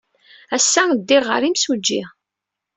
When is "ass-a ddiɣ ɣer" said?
0.55-1.41